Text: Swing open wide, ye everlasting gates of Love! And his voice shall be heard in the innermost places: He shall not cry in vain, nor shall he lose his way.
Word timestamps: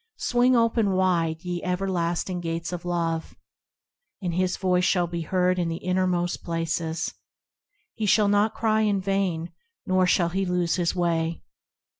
Swing 0.17 0.55
open 0.55 0.93
wide, 0.95 1.43
ye 1.45 1.61
everlasting 1.61 2.39
gates 2.41 2.73
of 2.73 2.85
Love! 2.85 3.35
And 4.19 4.33
his 4.33 4.57
voice 4.57 4.83
shall 4.83 5.05
be 5.05 5.21
heard 5.21 5.59
in 5.59 5.67
the 5.69 5.75
innermost 5.77 6.43
places: 6.43 7.13
He 7.93 8.07
shall 8.07 8.27
not 8.27 8.55
cry 8.55 8.81
in 8.81 8.99
vain, 8.99 9.51
nor 9.85 10.07
shall 10.07 10.29
he 10.29 10.43
lose 10.43 10.77
his 10.77 10.95
way. 10.95 11.43